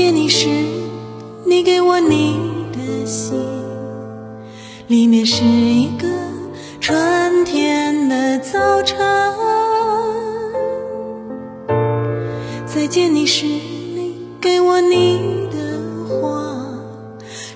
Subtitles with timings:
[0.00, 0.48] 见你时，
[1.44, 2.34] 你给我你
[2.72, 3.38] 的心，
[4.86, 6.08] 里面是一个
[6.80, 8.98] 春天的早晨。
[12.64, 15.58] 再见你时，你给我你的
[16.08, 16.56] 话，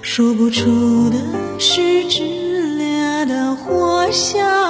[0.03, 1.17] 说不出的
[1.59, 4.64] 是炽烈的火香。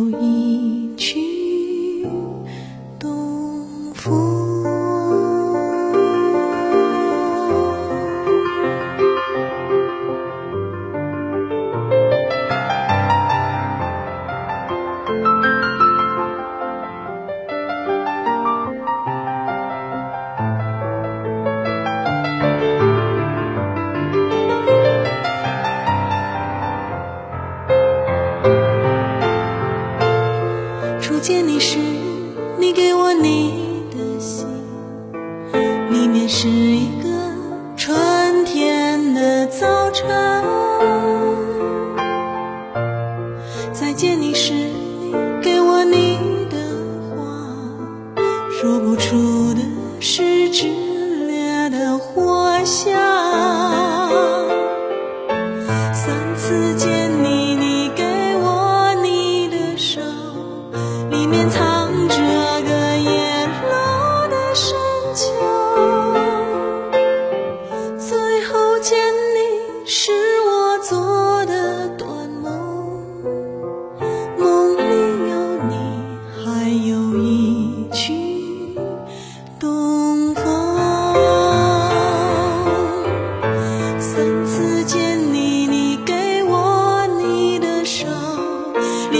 [0.00, 0.69] 有一
[32.60, 34.46] 你给我你的心，
[35.90, 37.08] 里面是一个
[37.74, 40.06] 春天的早晨。
[43.72, 45.10] 再见你时，你
[45.42, 46.18] 给我你
[46.50, 46.58] 的
[47.16, 47.24] 话，
[48.60, 49.62] 说不出的
[49.98, 50.66] 是炽
[51.26, 53.09] 烈的火香。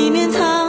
[0.00, 0.59] 里面藏